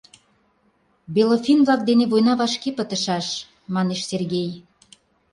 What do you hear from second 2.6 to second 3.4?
пытышаш,—